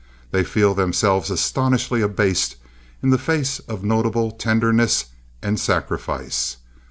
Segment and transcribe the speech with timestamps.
[0.31, 2.55] They feel themselves astonishingly abased
[3.03, 5.05] in the face of notable tenderness
[5.43, 6.57] and sacrifice.